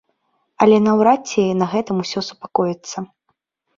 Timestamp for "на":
1.59-1.65